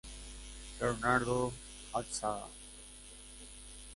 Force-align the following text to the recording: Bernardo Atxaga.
Bernardo 0.79 1.53
Atxaga. 1.93 2.49